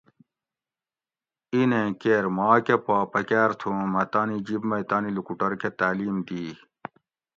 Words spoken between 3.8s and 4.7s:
مۤہ تانی جِب